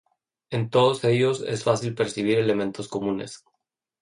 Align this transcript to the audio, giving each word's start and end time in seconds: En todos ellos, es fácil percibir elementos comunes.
En 0.49 0.71
todos 0.71 1.03
ellos, 1.03 1.41
es 1.45 1.63
fácil 1.63 1.93
percibir 1.93 2.39
elementos 2.39 2.87
comunes. 2.87 3.43